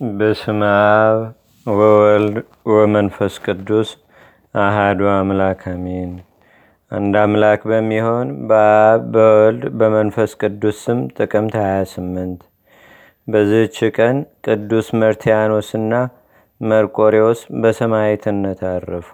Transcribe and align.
በስመ 0.00 0.60
አብ 0.72 1.16
ወወልድ 1.66 2.36
ወመንፈስ 2.72 3.34
ቅዱስ 3.44 3.88
አሃዱ 4.54 5.00
አምላክ 5.12 5.62
አሜን። 5.70 6.12
አንድ 6.90 7.14
አምላክ 7.22 7.60
በሚሆን 7.70 8.28
በአብ 8.48 9.02
በወልድ 9.14 9.64
በመንፈስ 9.80 10.32
ቅዱስ 10.40 10.76
ስም 10.84 11.00
ጥቅምት 11.16 11.54
28 11.62 12.46
በዚህች 13.28 13.78
ቀን 13.98 14.16
ቅዱስ 14.46 14.88
መርቲያኖስና 15.00 15.92
መርቆሬዎስ 16.60 17.42
በሰማዕትነት 17.60 18.62
አረፉ። 18.70 19.10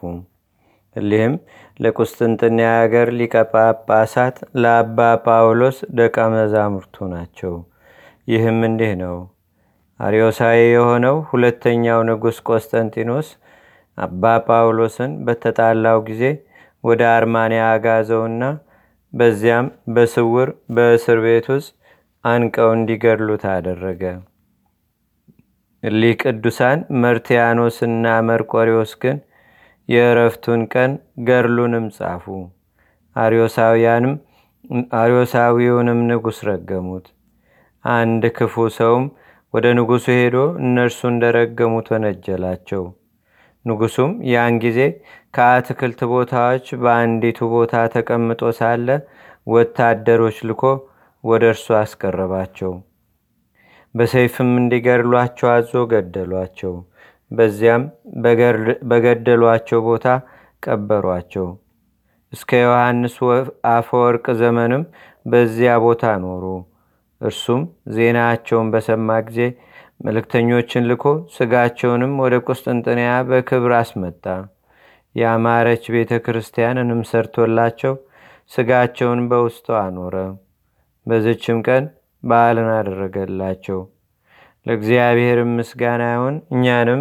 እሊህም 0.97 1.37
ለቁስጥንጥንያ 1.81 2.71
አገር 2.81 3.11
ሊቀ 3.19 3.37
ጳጳሳት 3.53 4.37
ለአባ 4.57 4.99
ጳውሎስ 5.25 5.79
ደቀ 5.99 6.27
መዛሙርቱ 6.33 7.07
ናቸው። 7.13 7.55
ይህም 8.29 8.61
እንዲህ 8.69 8.93
ነው። 9.01 9.17
አርዮሳዊ 10.01 10.59
የሆነው 10.69 11.17
ሁለተኛው 11.29 12.01
ንጉሥ 12.09 12.39
ቆስጠንጢኖስ 12.49 13.29
አባ 13.99 14.23
ጳውሎስን 14.47 15.13
በተጣላው 15.27 15.99
ጊዜ 16.09 16.23
ወደ 16.85 17.03
አርማንያ 17.17 17.63
አጋዘውና 17.75 18.45
በዚያም 19.13 19.67
በስውር 19.95 20.49
በእስር 20.75 21.19
ቤት 21.25 21.47
ውስጥ 21.55 21.71
አንቀው 22.25 22.71
እንዲገድሉት 22.77 23.45
አደረገ። 23.53 24.03
እሊህ 25.83 26.15
ቅዱሳን 26.23 26.79
መርቲያኖስና 27.03 28.05
መርቆሪዎስ 28.29 28.93
ግን 29.03 29.17
የእረፍቱን 29.89 30.61
ቀን 30.73 30.93
ገድሉንም 31.29 31.87
ጻፉ። 31.97 32.25
አርዮሳዊውንም 34.97 35.99
ንጉሥ 36.09 36.39
ረገሙት። 36.49 37.07
አንድ 37.85 38.23
ክፉ 38.37 38.55
ሰውም 38.77 39.05
ወደ 39.55 39.67
ንጉሡ 39.79 40.05
ሄዶ 40.15 40.37
እነርሱ 40.63 41.01
እንደረገሙት 41.11 41.89
ወነጀላቸው። 41.93 42.83
ንጉሱም 43.65 44.13
ያን 44.31 44.55
ጊዜ 44.65 44.79
ከአትክልት 45.35 46.01
ቦታዎች 46.13 46.67
በአንዲቱ 46.83 47.39
ቦታ 47.53 47.75
ተቀምጦ 47.95 48.43
ሳለ 48.59 48.89
ወታደሮች 49.47 50.39
ልኮ 50.49 50.63
ወደ 51.25 51.45
እርሱ 51.53 51.67
አስቀረባቸው። 51.81 52.73
በሰይፍም 53.95 54.51
እንዲገድሏቸው 54.61 55.49
አዞ 55.55 55.73
ገደሏቸው። 55.93 56.75
በዚያም 57.31 57.83
በገደሏቸው 58.91 59.81
ቦታ 59.89 60.07
ቀበሯቸው። 60.63 61.47
እስከ 62.33 62.61
ዮሐንስ 62.63 63.17
አፈወርቅ 63.73 64.27
ዘመንም 64.41 64.83
በዚያ 65.27 65.75
ቦታ 65.85 66.05
ኖሩ። 66.25 66.45
እርሱም 67.25 67.63
ዜናቸውን 67.95 68.69
በሰማ 68.73 69.19
ጊዜ 69.29 69.41
መልእክተኞችን 70.05 70.89
ልኮ 70.91 71.05
ስጋቸውንም 71.35 72.13
ወደ 72.23 72.35
ቁስጥንጥንያ 72.47 73.11
በክብር 73.29 73.73
አስመጣ። 73.79 74.25
ያማረች 75.15 75.85
ቤተ 75.95 76.13
ክርስቲያንንም 76.25 77.01
ሰርቶላቸው 77.11 77.95
ስጋቸውን 78.51 79.21
በውስጡ 79.31 79.67
አኖረ። 79.81 80.15
በዝችም 81.07 81.59
ቀን 81.67 81.85
በዓልን 82.23 82.69
አደረገላቸው። 82.75 83.81
ለእግዚአብሔር 84.67 85.39
ምስጋና 85.51 86.03
ይሁን። 86.13 86.37
እኛንም 86.55 87.01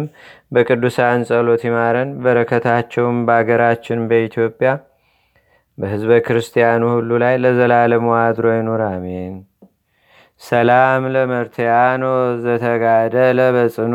በቅዱሳን 0.52 1.24
ጸሎት 1.28 1.62
ይማረን። 1.68 2.10
በረከታቸውም 2.24 3.18
በአገራችን 3.28 4.00
በኢትዮጵያ 4.10 4.70
በህዝበ 5.78 6.12
ክርስቲያኑ 6.26 6.82
ሁሉ 6.92 7.10
ላይ 7.22 7.34
ለዘላለሙ 7.42 8.06
አድሮ 8.20 8.46
ይኑር፣ 8.56 8.82
አሜን። 8.88 9.34
ሰላም 10.40 11.02
ለመርትያኖ 11.14 12.02
ዘተጋደለ 12.42 13.40
በጽኑ 13.54 13.94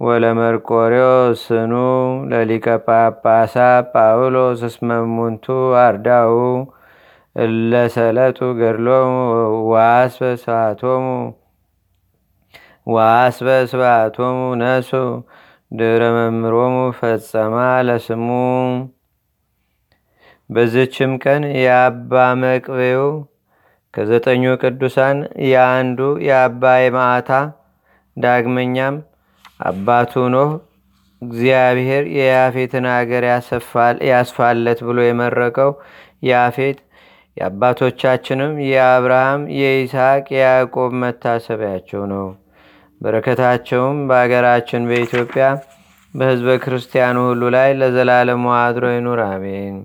ወለመርቆሬዎ 0.00 1.08
ስኑ 1.42 1.72
ለሊቀ 2.30 2.66
ጳጳሳ 2.86 3.54
ጳውሎስ 3.90 4.62
እስመሙንቱ 4.68 5.46
አርዳው 5.82 6.32
እለሰለጡ 7.36 8.38
ገድሎሙ 8.58 9.12
ዋስበ 12.88 13.50
ስብዓቶሙ 13.70 14.30
ነሱ 14.60 14.90
ድረ 15.72 16.02
መምሮሙ 16.16 16.74
ፈጸማ 16.98 17.56
ለስሙ። 17.86 18.28
በዝችም 20.50 21.12
ቀን 21.24 21.44
የአባ 21.60 22.12
መቅቤው 22.42 23.04
ከዘጠኙ 23.94 24.44
ቅዱሳን 24.62 25.18
የአንዱ 25.48 25.98
የአባ 26.26 26.72
የማዕታ 26.82 27.32
ዳግመኛም 28.16 28.96
አባቱ 29.64 30.22
ኖህ 30.34 30.50
እግዚአብሔር 31.22 32.04
የያፌትን 32.16 32.86
አገር 32.94 33.24
ያስፋለት 34.10 34.80
ብሎ 34.88 34.98
የመረቀው 35.04 35.70
ያፌት 36.28 36.78
የአባቶቻችንም 37.36 38.52
የአብርሃም 38.66 39.42
የይስሐቅ 39.58 40.24
የያዕቆብ 40.34 40.92
መታሰቢያቸው 41.02 42.02
ነው። 42.12 42.26
በረከታቸውም 43.00 43.96
በአገራችን 44.08 44.88
በኢትዮጵያ 44.90 45.46
በህዝበ 46.14 46.50
ክርስቲያኑ 46.64 47.16
ሁሉ 47.28 47.44
ላይ 47.54 47.70
ለዘላለሙ 47.80 48.44
አድሮ 48.58 48.84
ይኑር፣ 48.92 49.20
አሜን። 49.26 49.76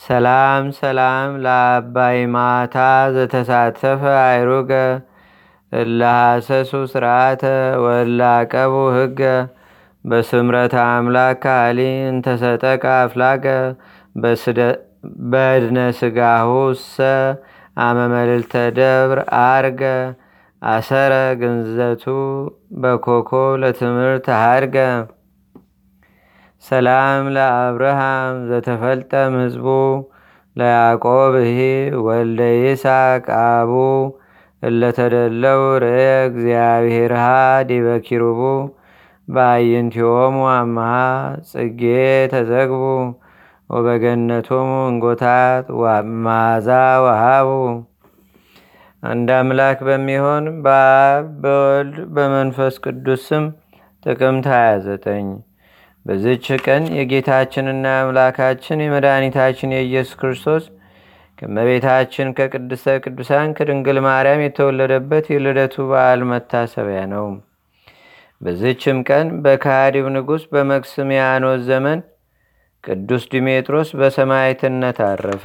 ሰላም 0.00 0.64
ሰላም 0.78 1.30
ለአባይ 1.44 2.18
ማታ 2.34 2.76
ዘተሳተፈ 3.14 4.02
አይሩገ 4.20 4.72
እላሐሰሱ 5.72 6.70
ስርዓተ 6.92 7.42
ወላቀቡ 7.84 8.74
ህገ 8.96 9.20
በስምረት 10.04 10.74
አምላክ 10.84 11.40
ካሊ 11.44 11.80
እንተሰጠቀ 12.10 12.84
አፍላገ 13.00 13.46
በድነ 15.32 15.78
ስጋሁ 15.98 16.52
ሰ 16.86 17.10
አመመልልተ 17.86 18.64
ደብር 18.78 19.20
አርገ 19.42 19.82
አሰረ 20.62 21.12
ግንዘቱ 21.40 22.04
በኮኮ 22.82 23.30
ለትምህርት 23.62 24.26
አድገ 24.40 24.76
ሰላም 26.62 27.24
ለአብርሃም 27.34 28.36
ዘተፈልጠም 28.48 29.32
ህዝቡ 29.40 29.66
ለያዕቆብ 30.56 31.34
ህ 31.46 31.58
ወልደ 32.06 32.40
ይስቅ 32.56 33.26
አቡ 33.42 33.72
እለተደለው 34.62 35.62
ርእየ 35.84 36.08
እግዚአብሔርሃ 36.24 37.24
ዲበ 37.68 37.88
ኪሩቡ 38.06 38.40
በአይንቲሆሙ 39.28 40.36
አምሃ 40.52 40.90
ጽጌ 41.50 41.82
ተዘግቡ 42.32 42.82
ወበገነቶሙ 43.70 44.70
እንጎታት 44.90 45.66
ማዛ 46.24 46.68
ወሃቡ። 47.04 47.50
አንድ 49.02 49.28
አምላክ 49.36 49.80
በሚሆን 49.88 50.46
በአብ 50.64 51.26
በወልድ 51.42 51.98
በመንፈስ 52.16 52.76
ቅዱስ 52.84 53.22
ስም 53.28 53.46
ጥቅምት 54.06 54.48
29 54.54 55.47
በዝች 56.06 56.46
ቀን 56.64 56.84
የጌታችንና 56.96 57.86
የአምላካችን 57.92 58.82
የመድኃኒታችን 58.84 59.74
የኢየሱስ 59.76 60.14
ክርስቶስ 60.20 60.64
ከመቤታችን 61.38 62.28
ከቅድስተ 62.38 62.94
ቅዱሳን 63.04 63.50
ከድንግል 63.58 63.98
ማርያም 64.06 64.44
የተወለደበት 64.44 65.26
የልደቱ 65.32 65.84
በዓል 65.90 66.22
መታሰቢያ 66.30 67.02
ነው። 67.12 67.26
በዝችም 68.40 68.98
ቀን 69.08 69.28
በካዲው 69.44 70.06
ንጉሥ 70.14 70.42
በመክስሚያኖስ 70.52 71.60
ዘመን 71.68 72.00
ቅዱስ 72.84 73.24
ዲሜጥሮስ 73.32 73.88
በሰማይትነት 74.00 74.98
አረፈ። 75.06 75.44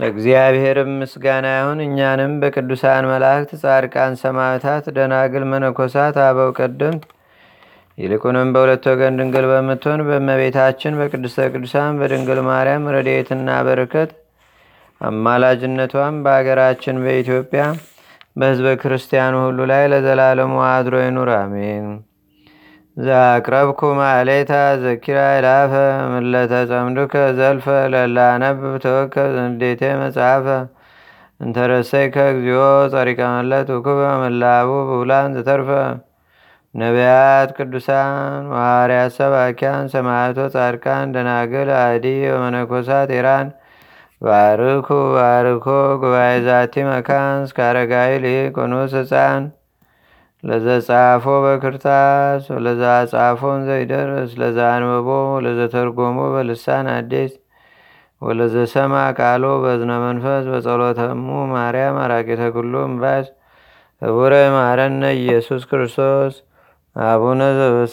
ለእግዚአብሔርም 0.00 0.92
ምስጋና 1.00 1.46
ይሁን። 1.56 1.80
እኛንም 1.86 2.34
በቅዱሳን 2.42 3.08
መላእክት፣ 3.10 3.50
ጻድቃን፣ 3.62 4.14
ሰማዕታት፣ 4.22 4.84
ደናግል፣ 4.96 5.44
መነኮሳት፣ 5.52 6.16
አበው 6.26 6.52
ቀደምት 6.58 7.02
ይልቁንም 8.00 8.50
በሁለት 8.54 8.84
ወገን 8.90 9.16
ድንግል 9.20 9.46
በምትሆን 9.50 10.00
በእመቤታችን 10.08 10.98
በቅድስተ 11.00 11.46
ቅዱሳን 11.52 11.98
በድንግል 12.00 12.40
ማርያም 12.46 12.84
ረድኤትና 12.94 13.58
በረከት 13.66 14.10
አማላጅነቷም 15.00 16.16
በአገራችን 16.24 16.96
በኢትዮጵያ 17.04 17.62
በሕዝበ 18.36 18.68
ክርስቲያኑ 18.82 19.34
ሁሉ 19.44 19.60
ላይ 19.70 19.84
ለዘላለሙ 19.92 20.54
አድሮ 20.68 20.96
ይኑር፣ 21.02 21.30
አሜን። 21.38 21.86
ዛቅረብኩ 22.96 23.80
ማሌታ 23.98 24.52
ዘኪራ 24.82 25.18
ይላፈ 25.36 25.72
ምለተ 26.12 26.52
ጸምዱከ 26.70 27.14
ዘልፈ 27.38 27.66
ለላነብብ 27.92 28.74
ተወከ 28.84 29.14
እንዴቴ 29.42 29.82
መጽሐፈ 30.02 30.46
እንተረሰይከ 31.40 32.16
እግዚኦ 32.32 32.62
ጸሪቀ 32.92 33.20
መለት 33.34 33.68
ውክበ 33.76 34.00
መላቡ 34.22 34.70
ብውላን 34.88 35.34
ዘተርፈ 35.36 35.70
ነቢያት፣ 36.74 37.48
ቅዱሳን፣ 37.56 38.12
ሐዋርያት፣ 38.52 39.12
ሰባኪያን፣ 39.16 39.86
ሰማዕቶ፣ 39.94 40.38
ጻድቃን፣ 40.54 41.06
ደናግል፣ 41.14 41.70
አዲ 41.80 42.04
ወመነኮሳት 42.32 43.10
ኢራን 43.16 43.48
ባርኩ 44.22 44.88
ባርኮ 45.14 45.66
ጉባኤ 46.02 46.32
ዛቲ 46.46 46.74
መካን 46.88 47.38
እስከ 47.46 47.58
አረጋዊ 47.68 48.10
ሊቅ 48.24 48.56
ኑስ 48.72 48.92
ህፃን 48.98 49.44
ለዘጻፎ 50.44 51.24
በክርታስ 51.44 52.44
ወለዛ 52.54 52.82
ጻፎን 53.12 53.60
ዘይደርስ 53.68 54.30
ለዛ 54.40 54.58
አንበቦ 54.74 55.08
ለዘተርጎሞ 55.44 56.18
በልሳን 56.34 56.86
አዲስ 56.94 57.32
ወለዘሰማ 58.22 58.94
ቃሎ 59.18 59.44
በዝነ 59.64 59.92
መንፈስ 60.04 60.44
በጸሎተሙ 60.52 61.26
ማርያም 61.52 61.98
አራቂተ 62.04 62.42
ኩሉ 62.56 62.72
እምባስ 62.88 63.26
ህቡረ 64.02 64.34
ማረነ 64.56 65.02
ኢየሱስ 65.20 65.62
ክርስቶስ 65.70 66.34
عوون 66.96 67.38
دو 67.38 67.86